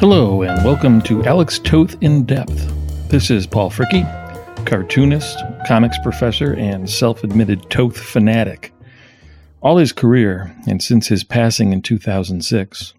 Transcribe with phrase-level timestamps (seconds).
[0.00, 2.72] Hello, and welcome to Alex Toth in Depth.
[3.10, 4.06] This is Paul Fricke,
[4.64, 5.38] cartoonist,
[5.68, 8.72] comics professor, and self admitted Toth fanatic.
[9.60, 12.94] All his career, and since his passing in 2006,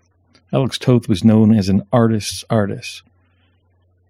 [0.53, 3.01] Alex Toth was known as an artist's artist.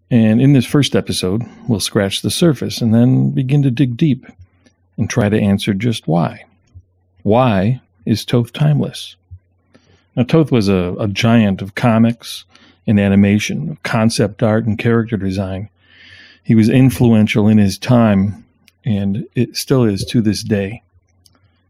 [0.10, 4.26] And in this first episode, we'll scratch the surface and then begin to dig deep
[4.98, 6.44] and try to answer just why.
[7.24, 9.16] Why is Toth timeless?
[10.18, 12.44] Now, Toth was a, a giant of comics
[12.88, 15.70] and animation, concept art, and character design.
[16.44, 18.46] He was influential in his time,
[18.84, 20.82] and it still is to this day.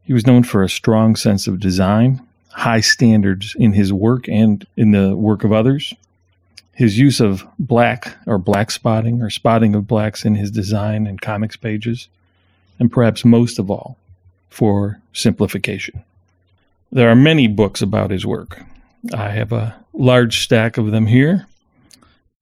[0.04, 4.66] He was known for a strong sense of design, high standards in his work and
[4.76, 5.94] in the work of others.
[6.74, 11.22] His use of black or black spotting or spotting of blacks in his design and
[11.22, 12.08] comics pages,
[12.80, 13.98] and perhaps most of all,
[14.50, 16.04] for simplification.
[16.92, 18.64] There are many books about his work.
[19.14, 21.48] I have a large stack of them here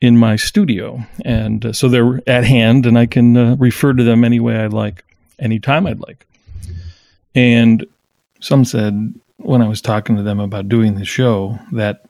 [0.02, 1.04] in my studio.
[1.26, 4.58] And uh, so they're at hand, and I can uh, refer to them any way
[4.58, 5.04] I'd like,
[5.40, 6.26] anytime I'd like.
[7.36, 7.86] And
[8.40, 12.06] some said when I was talking to them about doing the show that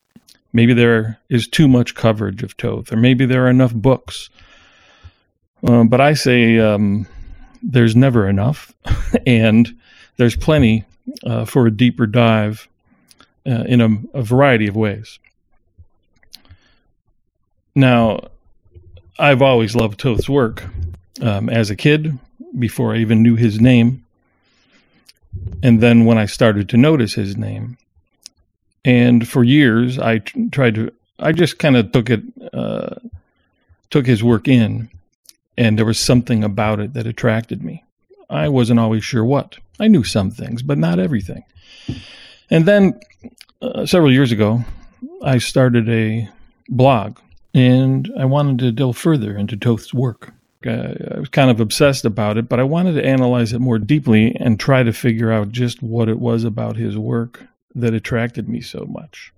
[0.53, 4.29] maybe there is too much coverage of Toth, or maybe there are enough books.
[5.63, 7.07] Uh, but I say um,
[7.61, 8.73] there's never enough,
[9.27, 9.75] and
[10.17, 10.85] there's plenty
[11.23, 12.67] uh, for a deeper dive
[13.45, 15.19] uh, in a, a, variety of ways.
[17.75, 18.29] Now,
[19.17, 20.63] I've always loved Toth's work.
[21.21, 22.17] Um, as a kid,
[22.57, 24.05] before I even knew his name,
[25.61, 27.77] and then when I started to notice his name,
[28.85, 32.21] and for years I t- tried to, I just kind of took it,
[32.53, 32.95] uh,
[33.89, 34.89] took his work in,
[35.57, 37.83] and there was something about it that attracted me.
[38.29, 39.57] I wasn't always sure what.
[39.79, 41.43] I knew some things, but not everything.
[42.49, 42.99] And then
[43.61, 44.63] uh, several years ago,
[45.23, 46.29] I started a
[46.67, 47.19] blog
[47.53, 50.33] and I wanted to delve further into Toth's work.
[50.65, 53.79] Uh, I was kind of obsessed about it, but I wanted to analyze it more
[53.79, 58.49] deeply and try to figure out just what it was about his work that attracted
[58.49, 59.31] me so much.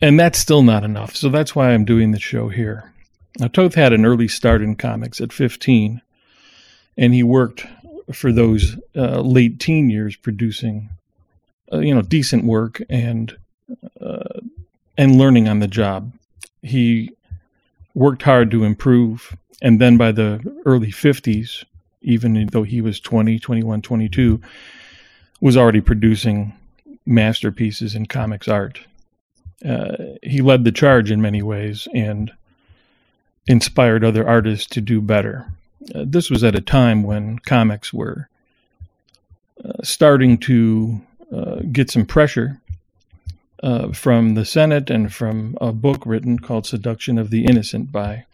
[0.00, 2.92] And that's still not enough, so that's why I'm doing the show here.
[3.38, 6.02] Now, Toth had an early start in comics at 15,
[6.98, 7.66] and he worked
[8.12, 10.90] for those uh, late teen years producing,
[11.72, 13.36] uh, you know, decent work and
[14.00, 14.40] uh,
[14.98, 16.12] and learning on the job.
[16.62, 17.10] He
[17.94, 21.64] worked hard to improve, and then by the early 50s,
[22.02, 24.40] even though he was 20, 21, 22,
[25.40, 26.54] was already producing
[27.06, 28.80] masterpieces in comics art.
[29.64, 32.32] Uh, he led the charge in many ways and
[33.46, 35.46] inspired other artists to do better.
[35.94, 38.28] Uh, this was at a time when comics were
[39.64, 41.00] uh, starting to
[41.72, 42.60] get some pressure
[43.62, 48.24] uh, from the Senate and from a book written called Seduction of the Innocent by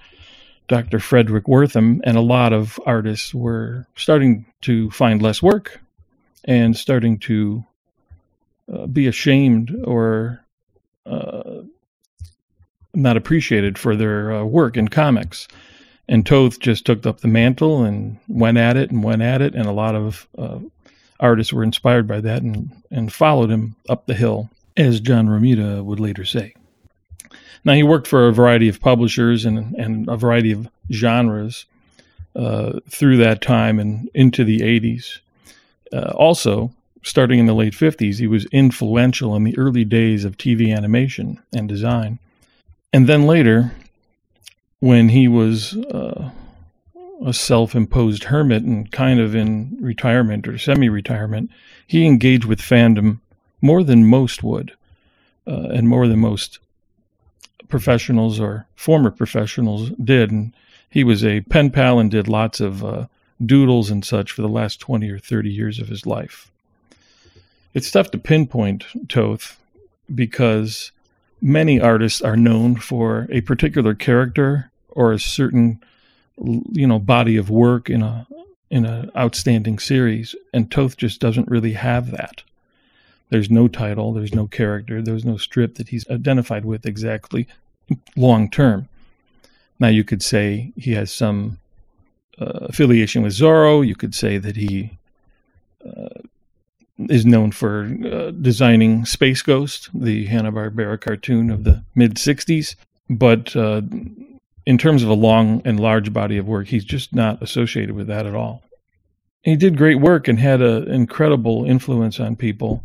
[0.68, 0.98] Dr.
[0.98, 2.00] Fredric Wertham.
[2.04, 5.80] And a lot of artists were starting to find less work
[6.44, 7.64] and starting to
[8.72, 10.44] uh, be ashamed or
[11.06, 11.62] uh,
[12.94, 15.46] not appreciated for their work in comics.
[16.08, 19.54] And Toth just took up the mantle and went at it and went at it,
[19.54, 20.58] and a lot of uh,
[21.20, 25.84] artists were inspired by that and, and followed him up the hill, as John Romita
[25.84, 26.54] would later say.
[27.64, 31.66] Now, he worked for a variety of publishers and, and a variety of genres
[32.36, 35.18] uh, through that time and into the 80s.
[35.92, 40.36] Uh, also, starting in the late 50s, he was influential in the early days of
[40.36, 42.18] TV animation and design.
[42.92, 43.72] And then later,
[44.80, 46.30] when he was uh,
[47.24, 51.50] a self imposed hermit and kind of in retirement or semi retirement,
[51.86, 53.20] he engaged with fandom
[53.60, 54.72] more than most would,
[55.46, 56.58] uh, and more than most
[57.68, 60.30] professionals or former professionals did.
[60.30, 60.54] And
[60.88, 63.06] he was a pen pal and did lots of uh,
[63.44, 66.50] doodles and such for the last 20 or 30 years of his life.
[67.74, 69.58] It's tough to pinpoint Toth
[70.14, 70.90] because
[71.40, 75.80] many artists are known for a particular character or a certain
[76.40, 78.26] you know body of work in a
[78.70, 82.42] in an outstanding series and Toth just doesn't really have that.
[83.30, 87.46] There's no title, there's no character, there's no strip that he's identified with exactly
[88.16, 88.88] long term.
[89.80, 91.58] Now you could say he has some
[92.40, 94.98] uh, affiliation with Zorro, you could say that he
[95.84, 96.08] uh,
[96.98, 102.74] is known for uh, designing Space Ghost, the Hanna-Barbera cartoon of the mid 60s.
[103.08, 103.82] But uh,
[104.68, 108.06] in terms of a long and large body of work, he's just not associated with
[108.06, 108.62] that at all.
[109.40, 112.84] He did great work and had an incredible influence on people.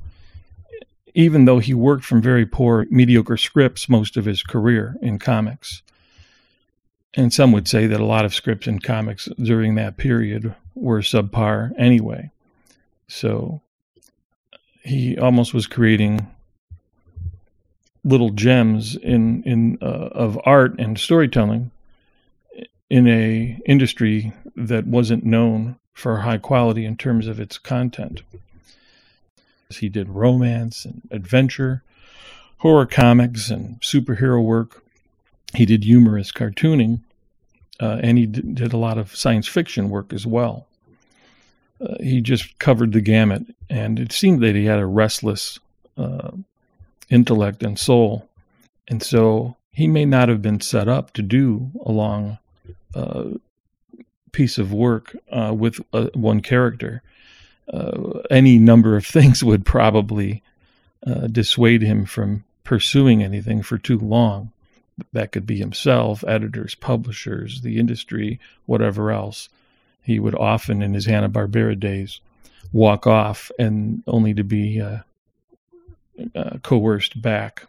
[1.14, 5.82] even though he worked from very poor, mediocre scripts most of his career in comics.
[7.14, 11.02] And some would say that a lot of scripts in comics during that period were
[11.02, 12.32] subpar anyway.
[13.08, 13.62] So
[14.84, 16.28] he almost was creating
[18.04, 21.72] little gems in in uh, of art and storytelling
[22.90, 28.22] in a industry that wasn't known for high quality in terms of its content.
[29.70, 31.82] He did romance and adventure,
[32.60, 34.84] horror comics, and superhero work.
[35.56, 37.00] He did humorous cartooning,
[37.80, 40.68] uh, and he did, did, a lot of science fiction work as well.
[41.82, 45.60] Uh, he just covered the gamut, and it seemed that he had a restless
[45.98, 46.32] uh,
[47.10, 48.30] intellect and soul.
[48.88, 52.38] And so he may not have been set up to do a long
[52.94, 53.32] uh,
[54.32, 57.02] piece of work uh, with uh, one character.
[57.72, 60.44] Uh, any number of things would probably
[61.06, 64.52] uh, dissuade him from pursuing anything for too long.
[65.12, 69.50] That could be himself, editors, publishers, the industry, whatever else.
[70.04, 72.20] He would often, in his Hanna Barbera days,
[72.72, 74.80] walk off and only to be
[76.36, 77.66] uh, coerced back.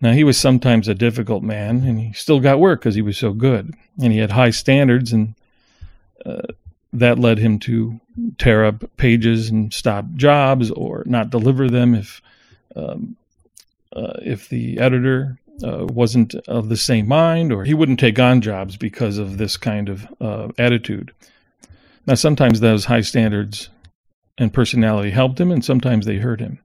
[0.00, 3.16] Now, he was sometimes a difficult man, and he still got work because he was
[3.16, 3.74] so good.
[4.00, 5.34] And he had high standards, and
[6.24, 6.42] uh,
[6.92, 8.00] that led him to
[8.38, 12.22] tear up pages and stop jobs or not deliver them if
[12.74, 13.16] um,
[13.94, 18.42] uh, if the editor uh, wasn't of the same mind, or he wouldn't take on
[18.42, 21.12] jobs because of this kind of uh, attitude.
[22.06, 23.70] Now, sometimes those high standards
[24.38, 26.58] and personality helped him, and sometimes they hurt him.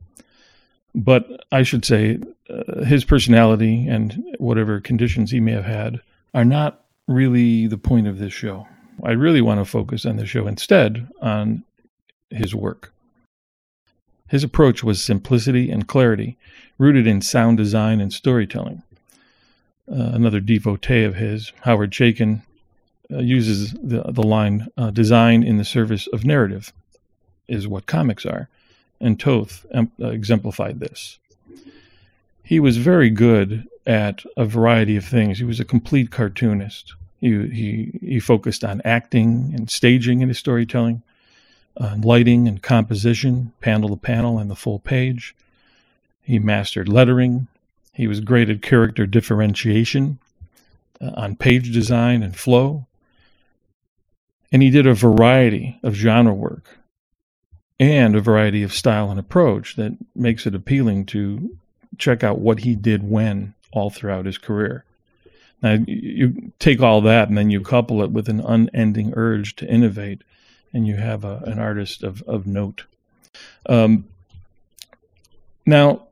[0.94, 6.02] But I should say, uh, his personality and whatever conditions he may have had
[6.34, 8.68] are not really the point of this show.
[9.04, 11.64] I really want to focus on the show instead on
[12.30, 12.94] his work.
[14.28, 16.38] His approach was simplicity and clarity,
[16.78, 18.82] rooted in sound design and storytelling.
[19.92, 22.42] Uh, another devotee of his, Howard Chaykin,
[23.12, 26.72] uh, uses the, the line uh, design in the service of narrative,
[27.48, 28.48] is what comics are
[29.02, 31.20] and Toth um, exemplified this.
[32.44, 35.40] He was very good at a variety of things.
[35.40, 36.94] He was a complete cartoonist.
[37.20, 41.02] He he he focused on acting and staging in his storytelling,
[41.78, 45.36] uh, lighting and composition, panel to panel and the full page.
[46.22, 47.48] He mastered lettering.
[47.94, 50.20] He was great at character differentiation,
[51.00, 52.88] uh, on page design and flow.
[54.52, 56.81] And he did a variety of genre work
[57.82, 61.58] and a variety of style and approach that makes it appealing to
[61.98, 64.86] check out what he did when all throughout his career.
[65.64, 69.68] Now, you take all that and then you couple it with an unending urge to
[69.68, 70.22] innovate,
[70.72, 72.84] and you have a, an artist of, of note.
[73.68, 74.06] Um,
[75.66, 76.04] now,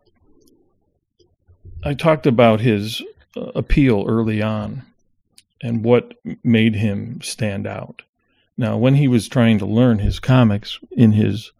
[1.83, 3.03] I talked about his
[3.37, 4.81] uh, appeal early on
[5.61, 8.01] and what made him stand out.
[8.57, 11.51] Now, when he was trying to learn his comics in his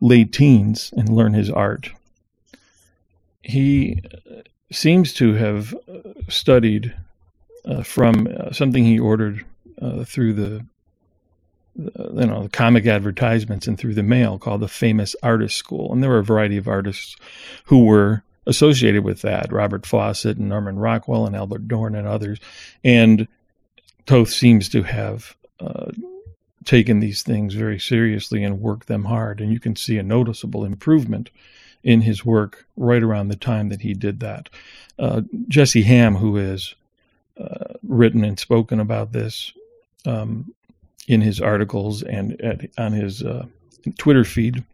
[0.00, 1.90] late teens and learn his art.
[3.42, 4.02] He
[4.72, 5.74] seems to have
[6.28, 6.94] studied
[7.64, 9.44] uh, from uh, something he ordered
[9.80, 10.66] uh, through the
[11.76, 16.02] you know the comic advertisements and through the mail called the famous artist school and
[16.02, 17.16] there were a variety of artists
[17.64, 22.38] who were associated with that robert fawcett and norman rockwell and Albert Dorne and others
[22.84, 23.26] and
[24.06, 25.90] toth seems to have uh,
[26.64, 29.40] taken these things very seriously and worked them hard.
[29.40, 31.30] And you can see a noticeable improvement
[31.82, 34.48] in his work right around the time that he did that.
[34.98, 36.74] Uh, Jesse Ham, who has
[37.38, 39.52] uh, written and spoken about this
[40.06, 40.52] um,
[41.06, 43.44] in his articles and at, on his uh,
[43.98, 44.64] Twitter feed,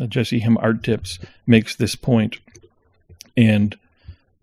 [0.00, 2.38] uh, Jesse Ham Art Tips makes this point,
[3.36, 3.76] and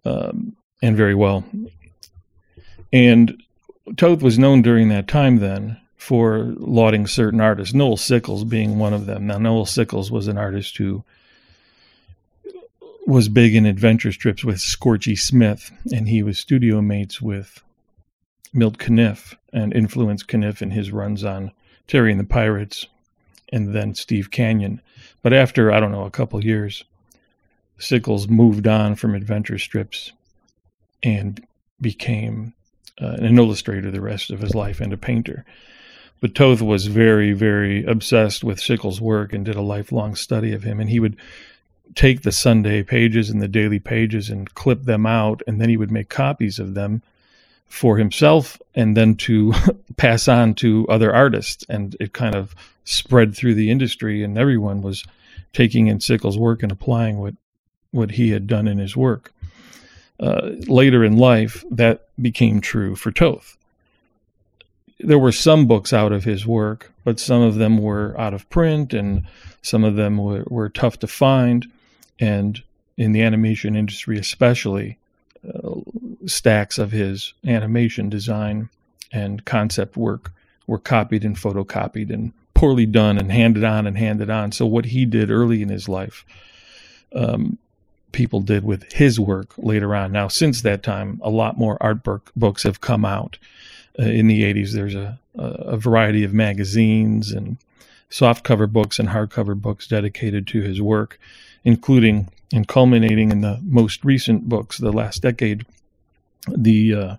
[0.05, 1.43] um, and very well.
[2.91, 3.41] And
[3.95, 8.93] Toth was known during that time then for lauding certain artists, Noel Sickles being one
[8.93, 9.27] of them.
[9.27, 11.03] Now, Noel Sickles was an artist who
[13.05, 17.61] was big in adventure strips with Scorchy Smith, and he was studio mates with
[18.53, 21.51] Milt Caniff and influenced Caniff in his runs on
[21.87, 22.87] Terry and the Pirates
[23.51, 24.81] and then Steve Canyon.
[25.21, 26.85] But after, I don't know, a couple years,
[27.79, 30.13] Sickles moved on from adventure strips
[31.03, 31.45] and
[31.81, 32.53] became
[33.01, 35.43] uh, an illustrator the rest of his life and a painter.
[36.19, 40.63] But Toth was very, very obsessed with Sickles' work and did a lifelong study of
[40.63, 40.79] him.
[40.79, 41.17] And he would
[41.95, 45.77] take the Sunday pages and the daily pages and clip them out, and then he
[45.77, 47.01] would make copies of them
[47.67, 49.53] for himself and then to
[49.97, 51.65] pass on to other artists.
[51.69, 55.03] And it kind of spread through the industry, and everyone was
[55.53, 57.35] taking in Sickles' work and applying what
[57.91, 59.33] what he had done in his work.
[60.19, 63.57] Uh, later in life, that became true for Toth.
[64.99, 68.49] There were some books out of his work, but some of them were out of
[68.49, 69.23] print and
[69.61, 71.71] some of them were, were tough to find.
[72.19, 72.61] And
[72.97, 74.97] in the animation industry, especially,
[75.47, 75.81] uh,
[76.25, 78.69] stacks of his animation design
[79.11, 80.31] and concept work
[80.65, 84.51] were copied and photocopied and poorly done and handed on and handed on.
[84.51, 86.25] So what he did early in his life,
[87.13, 87.57] um,
[88.11, 90.11] people did with his work later on.
[90.11, 93.37] Now, since that time, a lot more art book, books have come out.
[93.97, 97.57] In the 80s, there's a, a variety of magazines and
[98.11, 101.19] softcover books and hardcover books dedicated to his work,
[101.63, 105.65] including and culminating in the most recent books, the last decade,
[106.47, 107.15] the uh,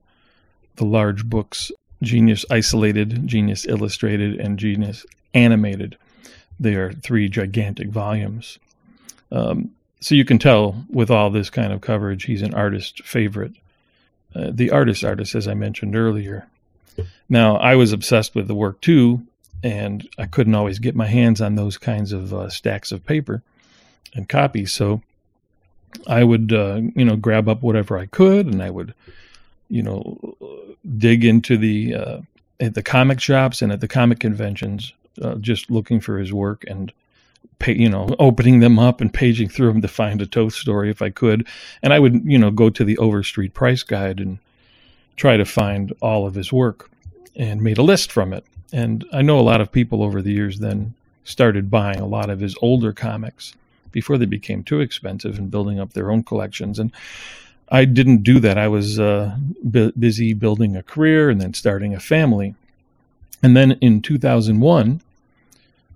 [0.76, 1.70] the large books
[2.02, 5.04] Genius Isolated, Genius Illustrated, and Genius
[5.34, 5.96] Animated.
[6.60, 8.58] They are three gigantic volumes.
[9.30, 13.52] Um, so you can tell with all this kind of coverage, he's an artist favorite.
[14.34, 16.46] Uh, the artist artist, as I mentioned earlier.
[17.28, 19.26] Now, I was obsessed with the work too,
[19.62, 23.42] and I couldn't always get my hands on those kinds of uh, stacks of paper
[24.14, 24.72] and copies.
[24.72, 25.02] So
[26.06, 28.94] I would, uh, you know, grab up whatever I could, and I would,
[29.68, 30.36] you know,
[30.96, 32.20] dig into the uh,
[32.60, 34.92] at the comic shops and at the comic conventions,
[35.22, 36.92] uh, just looking for his work and,
[37.58, 40.90] pay, you know, opening them up and paging through them to find a Toth story
[40.90, 41.46] if I could.
[41.82, 44.38] And I would, you know, go to the Overstreet Price Guide and
[45.18, 46.90] try to find all of his work,
[47.36, 48.44] and made a list from it.
[48.72, 50.94] And I know a lot of people over the years then
[51.24, 53.52] started buying a lot of his older comics
[53.92, 56.78] before they became too expensive and building up their own collections.
[56.78, 56.92] And
[57.70, 58.58] I didn't do that.
[58.58, 62.54] I was uh, bu- busy building a career and then starting a family.
[63.42, 65.00] And then in 2001,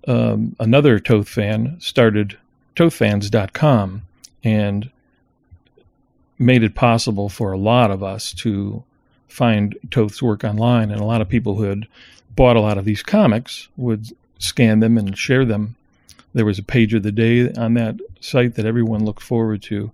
[0.07, 2.37] um, another Toth fan started
[2.75, 4.01] tothfans.com
[4.43, 4.89] and
[6.39, 8.83] made it possible for a lot of us to
[9.33, 10.91] find Toth's work online.
[10.91, 11.87] And a lot of people who had
[12.35, 14.07] bought a lot of these comics would
[14.39, 15.75] scan them and share them
[16.33, 19.91] there was a page of the day on that site that everyone looked forward to.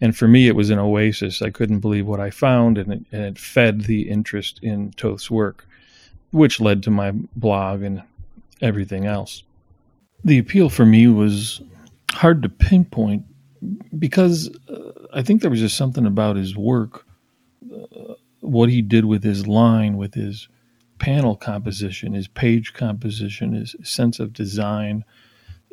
[0.00, 1.42] And for me, it was an oasis.
[1.42, 5.30] I couldn't believe what I found, and it, and it fed the interest in Toth's
[5.30, 5.66] work,
[6.32, 8.02] which led to my blog and
[8.60, 9.42] everything else.
[10.24, 11.60] The appeal for me was
[12.12, 13.24] hard to pinpoint
[13.98, 17.06] because uh, I think there was just something about his work,
[17.72, 18.11] uh,
[18.42, 20.48] what he did with his line, with his
[20.98, 25.04] panel composition, his page composition, his sense of design,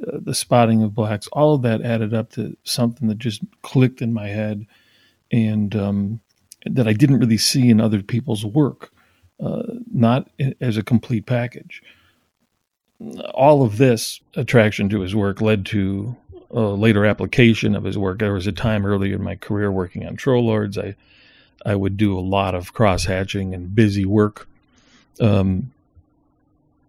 [0.07, 4.01] uh, the spotting of blacks, all of that added up to something that just clicked
[4.01, 4.65] in my head,
[5.31, 6.21] and um,
[6.65, 8.91] that I didn't really see in other people's work,
[9.43, 10.29] uh, not
[10.61, 11.83] as a complete package.
[13.33, 16.15] All of this attraction to his work led to
[16.51, 18.19] a later application of his work.
[18.19, 20.77] There was a time earlier in my career working on Troll Lords.
[20.77, 20.95] I
[21.65, 24.47] I would do a lot of cross hatching and busy work.
[25.19, 25.71] Um,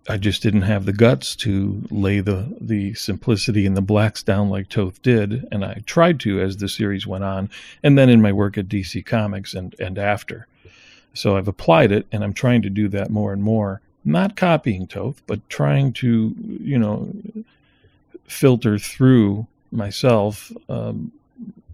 [0.09, 4.49] I just didn't have the guts to lay the the simplicity and the blacks down
[4.49, 7.51] like Toth did, and I tried to as the series went on,
[7.83, 10.47] and then in my work at DC Comics and and after.
[11.13, 13.81] So I've applied it, and I'm trying to do that more and more.
[14.05, 17.13] Not copying Toth, but trying to you know
[18.27, 21.13] filter through myself um,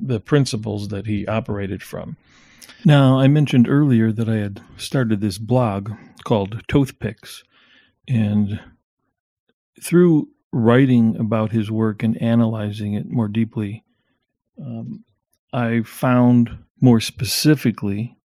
[0.01, 2.17] the principles that he operated from.
[2.87, 5.91] Now, I mentioned earlier that I had started this blog
[6.23, 7.43] called Toothpicks,
[8.07, 8.61] and
[9.83, 13.83] through writing about his work and analyzing it more deeply,
[14.65, 15.03] um,
[15.53, 18.17] I found more specifically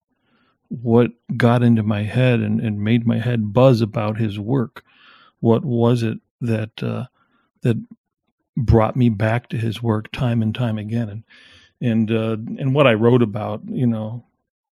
[0.68, 4.84] what got into my head and, and made my head buzz about his work.
[5.40, 7.06] What was it that uh,
[7.64, 7.84] that
[8.56, 11.10] brought me back to his work time and time again?
[11.10, 11.24] And
[11.82, 14.24] and uh, and what I wrote about, you know,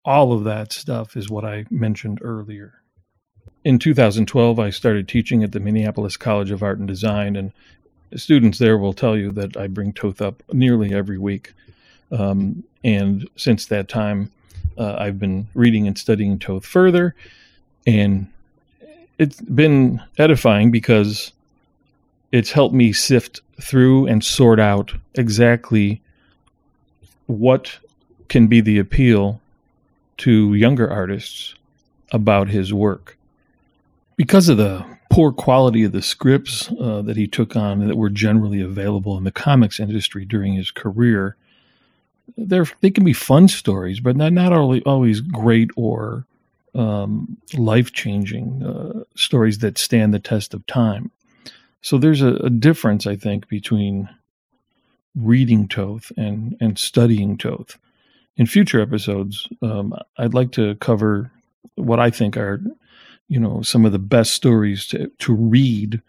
[0.07, 2.81] all of that stuff is what I mentioned earlier
[3.67, 7.51] in 2012, I started teaching at the Minneapolis College of Art and Design, and
[8.15, 11.53] students there will tell you that I bring Toth up nearly every week.
[12.09, 14.31] Um, and since that time,
[14.77, 17.13] uh, I've been reading and studying Toth further,
[17.85, 18.27] and
[19.19, 21.33] it's been edifying because
[22.31, 26.01] it's helped me sift through and sort out exactly
[27.25, 27.79] what
[28.29, 29.41] can be the appeal
[30.17, 31.55] to younger artists
[32.12, 33.17] about his work
[34.17, 38.09] because of the poor quality of the scripts uh, that he took on that were
[38.09, 41.38] generally available in the comics industry during his career,
[42.36, 46.25] they can be fun stories, but not not always great or
[46.75, 51.09] um, life changing uh, stories that stand the test of time.
[51.81, 54.09] So there's a, a, difference, I think, between
[55.15, 57.77] reading Toth and and studying Toth.
[58.38, 61.32] In future episodes, um, I'd like to cover
[61.75, 62.62] what I think are,
[63.27, 66.01] you know, some of the best stories to to read,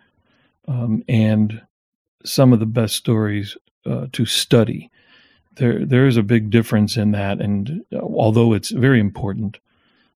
[0.66, 1.62] um, and
[2.24, 3.56] some of the best stories
[3.86, 4.90] uh, to study.
[5.56, 9.58] There there is a big difference in that, and uh, although it's very important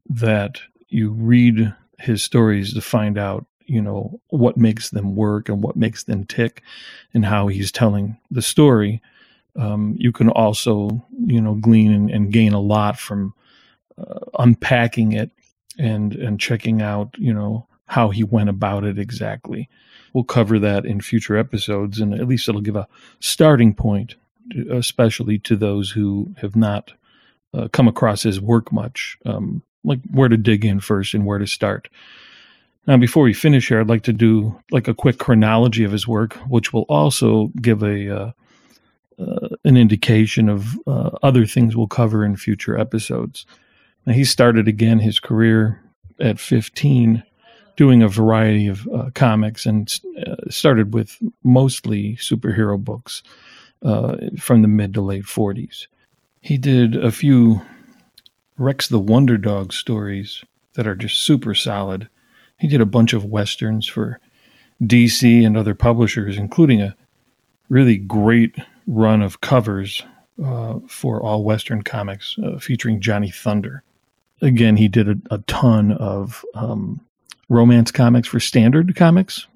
[0.08, 5.62] that you read his stories to find out you know what makes them work and
[5.62, 6.62] what makes them tick
[7.14, 9.00] and how he's telling the story
[9.56, 13.34] um, you can also you know glean and, and gain a lot from
[13.98, 15.30] uh, unpacking it
[15.78, 19.68] and and checking out you know how he went about it exactly.
[20.14, 22.88] We'll cover that in future episodes and at least it'll give a
[23.20, 24.14] starting point
[24.70, 26.92] especially to those who have not
[27.54, 31.38] uh, come across his work much um, like where to dig in first and where
[31.38, 31.88] to start.
[32.86, 36.08] Now, before we finish here, I'd like to do like a quick chronology of his
[36.08, 38.32] work, which will also give a uh,
[39.22, 43.46] uh, an indication of uh, other things we'll cover in future episodes.
[44.06, 45.80] Now, he started again his career
[46.20, 47.22] at 15,
[47.76, 53.22] doing a variety of uh, comics, and uh, started with mostly superhero books
[53.82, 55.86] uh, from the mid to late 40s.
[56.40, 57.62] He did a few
[58.58, 62.08] Rex the Wonder Dog stories that are just super solid
[62.62, 64.20] he did a bunch of westerns for
[64.80, 66.94] DC and other publishers, including a
[67.68, 68.54] really great
[68.86, 70.02] run of covers
[70.42, 73.82] uh, for all Western comics uh, featuring Johnny Thunder.
[74.40, 77.00] Again, he did a, a ton of um,
[77.48, 79.46] romance comics for Standard Comics,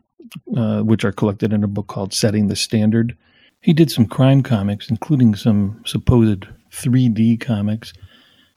[0.56, 3.16] uh, which are collected in a book called Setting the Standard.
[3.60, 7.92] He did some crime comics, including some supposed 3D comics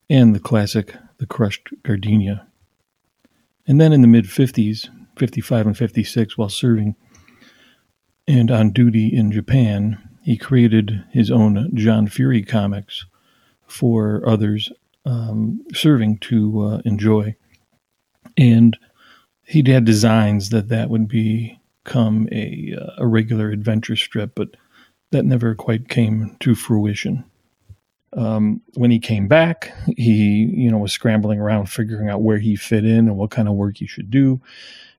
[0.10, 2.46] and the classic The Crushed Gardenia
[3.70, 6.96] and then in the mid 50s, 55 and 56, while serving
[8.28, 13.04] and on duty in Japan, he created his own Jon Fury comics
[13.66, 14.72] for others
[15.04, 17.36] um, serving to uh, enjoy.
[18.38, 18.78] And
[19.42, 24.50] he'd had designs that that would become a, uh, a regular adventure strip, but
[25.10, 27.24] that never quite came to fruition.
[28.16, 32.56] Um, when he came back, he you know was scrambling around figuring out where he
[32.56, 34.40] fit in and what kind of work he should do.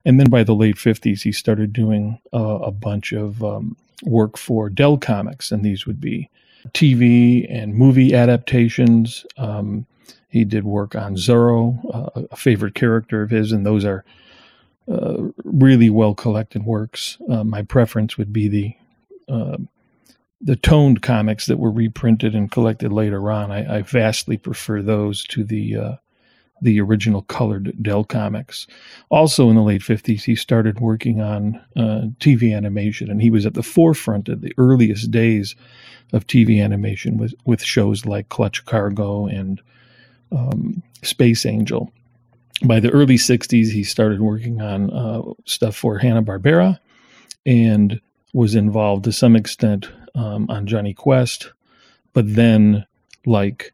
[0.03, 4.37] And then by the late fifties, he started doing uh, a bunch of um, work
[4.37, 6.29] for Dell Comics, and these would be
[6.69, 9.25] TV and movie adaptations.
[9.37, 9.85] Um,
[10.29, 14.05] he did work on Zorro, uh, a favorite character of his, and those are
[14.91, 17.17] uh, really well collected works.
[17.29, 18.75] Uh, my preference would be the
[19.33, 19.57] uh,
[20.43, 23.51] the toned comics that were reprinted and collected later on.
[23.51, 25.95] I, I vastly prefer those to the uh,
[26.61, 28.67] the original colored Dell comics.
[29.09, 33.45] Also, in the late fifties, he started working on uh, TV animation, and he was
[33.45, 35.55] at the forefront of the earliest days
[36.13, 39.61] of TV animation with with shows like Clutch Cargo and
[40.31, 41.91] um, Space Angel.
[42.63, 46.79] By the early '60s, he started working on uh, stuff for Hanna Barbera,
[47.45, 47.99] and
[48.33, 51.51] was involved to some extent um, on Jonny Quest,
[52.13, 52.85] but then
[53.25, 53.73] like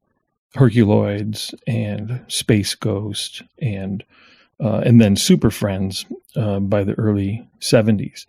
[0.58, 4.04] Herculoids and Space Ghost and
[4.60, 8.26] uh, and then Super Friends uh, by the early '70s.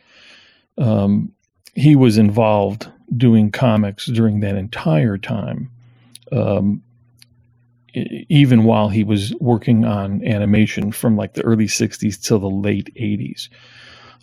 [0.77, 1.33] Um,
[1.75, 5.71] he was involved doing comics during that entire time,
[6.31, 6.83] um,
[7.95, 12.95] even while he was working on animation from like the early '60s till the late
[12.95, 13.49] '80s.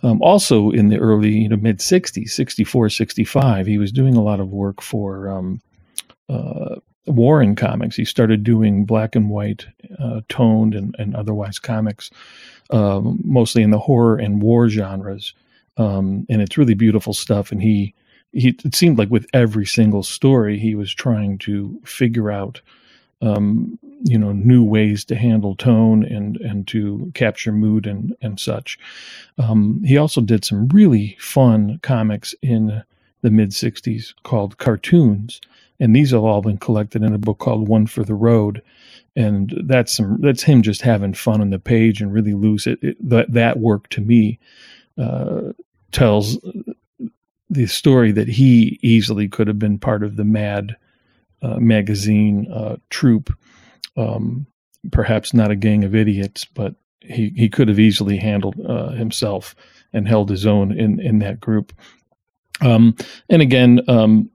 [0.04, 4.22] Um, also in the early you know, mid 60s, 64, 65, he was doing a
[4.22, 5.62] lot of work for um,
[6.30, 6.76] uh,
[7.08, 7.96] Warren Comics.
[7.96, 9.65] He started doing black and white,
[10.00, 12.10] uh, toned, and, and otherwise comics,
[12.72, 15.34] um, mostly in the horror and war genres.
[15.78, 17.52] Um, and it's really beautiful stuff.
[17.52, 17.94] And he,
[18.32, 22.62] he, it seemed like with every single story, he was trying to figure out
[23.22, 28.39] um, you know new ways to handle tone and and to capture mood and and
[28.39, 28.78] such.
[29.38, 32.84] Um, he also did some really fun comics in
[33.25, 35.41] the mid '60s called cartoons,
[35.79, 38.61] and these have all been collected in a book called One for the Road.
[39.17, 42.67] And that's some that's him just having fun on the page and really loose.
[42.67, 44.39] It, it that that work to me
[44.97, 45.53] uh,
[45.91, 46.38] tells
[47.49, 50.75] the story that he easily could have been part of the Mad
[51.41, 53.31] uh, magazine uh, troupe
[53.97, 54.45] um,
[54.91, 59.55] perhaps not a gang of idiots, but he, he could have easily handled uh, himself
[59.93, 61.73] and held his own in, in that group.
[62.62, 62.96] Um,
[63.30, 64.30] and again, um,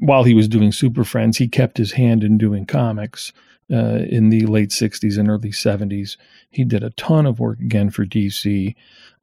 [0.00, 3.32] while he was doing Super Friends, he kept his hand in doing comics
[3.72, 6.16] uh, in the late 60s and early 70s.
[6.50, 8.74] He did a ton of work again for DC,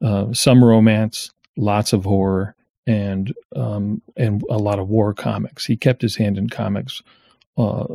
[0.02, 2.54] uh, some romance, lots of horror,
[2.86, 5.64] and um, and a lot of war comics.
[5.64, 7.02] He kept his hand in comics
[7.56, 7.86] uh,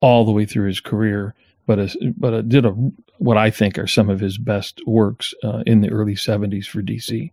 [0.00, 1.34] all the way through his career,
[1.66, 2.70] but a, but a, did a,
[3.18, 6.82] what I think are some of his best works uh, in the early '70s for
[6.82, 7.30] DC.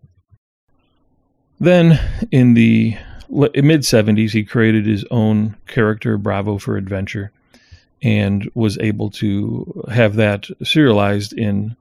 [1.62, 2.00] Then
[2.32, 2.98] in the
[3.30, 7.32] mid 70s, he created his own character, Bravo for Adventure,
[8.02, 11.76] and was able to have that serialized in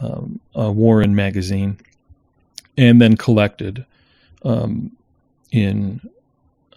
[0.00, 1.76] um, Warren magazine
[2.78, 3.84] and then collected
[4.42, 4.90] um,
[5.52, 6.00] in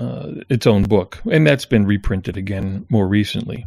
[0.02, 1.22] uh, its own book.
[1.32, 3.66] And that's been reprinted again more recently.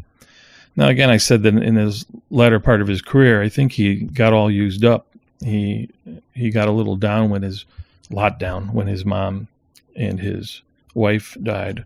[0.77, 3.95] Now, again, I said that in his latter part of his career, I think he
[3.95, 5.07] got all used up.
[5.43, 5.89] He
[6.35, 7.65] he got a little down when his
[8.11, 9.49] lot down when his mom
[9.95, 10.63] and his
[10.95, 11.85] wife died.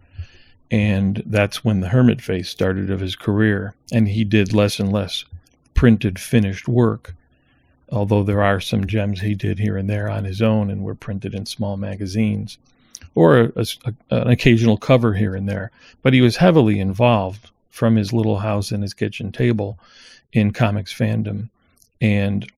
[0.71, 3.75] And that's when the hermit phase started of his career.
[3.93, 5.25] And he did less and less
[5.75, 7.15] printed, finished work,
[7.91, 10.95] although there are some gems he did here and there on his own and were
[10.95, 12.59] printed in small magazines
[13.15, 15.71] or a, a, an occasional cover here and there.
[16.03, 19.79] But he was heavily involved from his little house and his kitchen table
[20.33, 21.49] in comics fandom.
[22.01, 22.51] And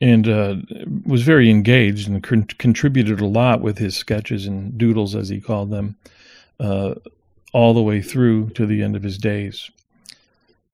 [0.00, 0.56] and uh,
[1.04, 5.40] was very engaged and con- contributed a lot with his sketches and doodles, as he
[5.40, 5.96] called them,
[6.58, 6.94] uh,
[7.52, 9.70] all the way through to the end of his days.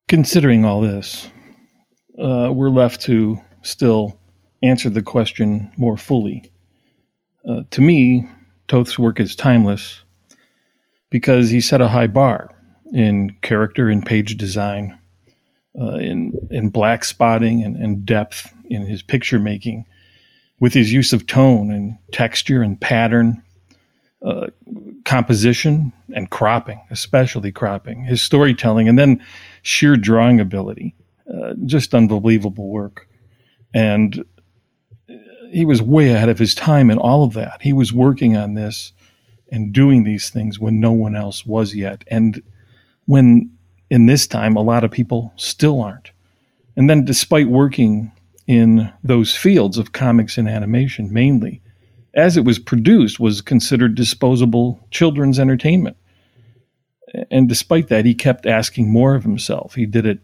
[0.08, 1.28] Considering all this,
[2.18, 4.18] uh, we're left to still
[4.62, 6.50] answer the question more fully.
[7.48, 8.28] Uh, to me,
[8.68, 10.02] Toth's work is timeless
[11.10, 12.50] because he set a high bar
[12.92, 14.98] in character and page design,
[15.80, 19.84] uh, in in black spotting and, and depth in his picture making
[20.58, 23.42] with his use of tone and texture and pattern,
[24.24, 24.46] uh,
[25.04, 29.22] composition and cropping, especially cropping, his storytelling, and then
[29.62, 30.94] sheer drawing ability.
[31.32, 33.08] Uh, just unbelievable work.
[33.74, 34.24] And
[35.50, 37.60] he was way ahead of his time in all of that.
[37.60, 38.92] He was working on this
[39.50, 42.04] and doing these things when no one else was yet.
[42.08, 42.42] And
[43.06, 43.50] when
[43.90, 46.10] in this time, a lot of people still aren't.
[46.76, 48.12] And then, despite working
[48.46, 51.60] in those fields of comics and animation mainly,
[52.14, 55.96] as it was produced, was considered disposable children's entertainment.
[57.30, 59.74] And despite that, he kept asking more of himself.
[59.74, 60.20] He did it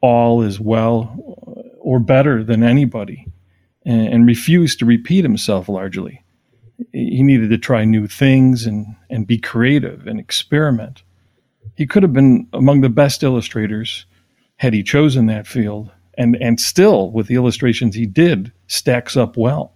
[0.00, 3.26] all as well uh, or better than anybody
[3.84, 6.22] and, and refused to repeat himself largely.
[6.92, 11.02] He needed to try new things and, and be creative and experiment.
[11.74, 14.06] He could have been among the best illustrators
[14.56, 15.90] had he chosen that field.
[16.18, 19.72] And and still with the illustrations he did stacks up well.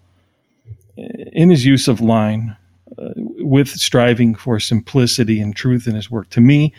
[0.97, 2.57] In his use of line
[2.99, 6.73] uh, with striving for simplicity and truth in his work to me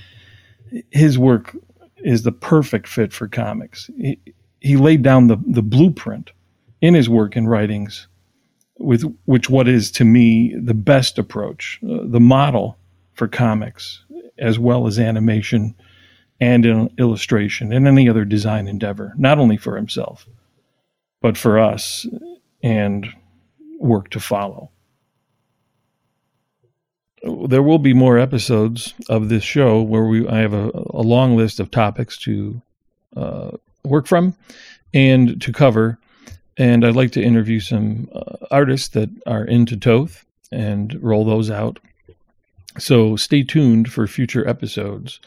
[0.91, 1.55] his work
[1.97, 3.89] is the perfect fit for comics.
[3.97, 4.19] He,
[4.59, 6.31] he laid down the, the blueprint
[6.81, 8.07] in his work and writings
[8.77, 12.77] with which what is to me the best approach uh, the model
[13.13, 14.03] for comics
[14.37, 15.75] as well as animation
[16.39, 20.27] and in illustration and any other design endeavor, not only for himself,
[21.21, 22.07] but for us
[22.63, 23.07] and
[23.79, 24.71] work to follow.
[27.23, 31.37] There will be more episodes of this show where we I have a, a long
[31.37, 32.59] list of topics to
[33.15, 33.51] uh,
[33.83, 34.35] work from
[34.93, 35.99] and to cover,
[36.57, 41.51] and I'd like to interview some uh, artists that are into Toth and roll those
[41.51, 41.79] out.
[42.77, 45.19] So stay tuned for future episodes.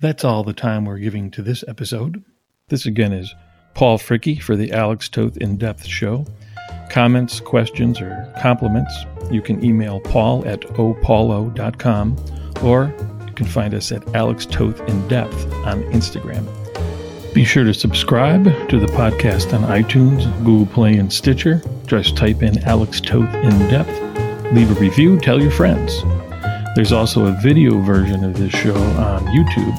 [0.00, 2.22] That's all the time we're giving to this episode.
[2.68, 3.34] This again is
[3.74, 6.26] Paul Fricke for the Alex Toth In Depth Show.
[6.90, 8.94] Comments, questions, or compliments,
[9.30, 12.16] you can email paul at opaulo.com
[12.62, 12.94] or
[13.26, 16.46] you can find us at Alex Toth In Depth on Instagram.
[17.34, 21.62] Be sure to subscribe to the podcast on iTunes, Google Play, and Stitcher.
[21.86, 24.52] Just type in Alex Toth In Depth.
[24.52, 26.02] Leave a review, tell your friends.
[26.78, 29.76] There's also a video version of this show on YouTube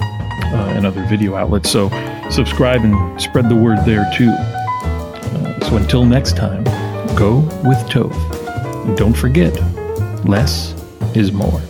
[0.51, 1.71] uh, and other video outlets.
[1.71, 1.87] So
[2.29, 4.31] subscribe and spread the word there too.
[4.31, 6.65] Uh, so until next time,
[7.15, 8.13] go with Tove.
[8.85, 9.53] And don't forget,
[10.25, 10.73] less
[11.15, 11.61] is more.